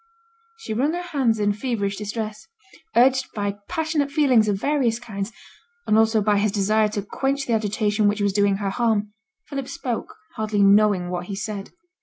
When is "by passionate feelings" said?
3.35-4.47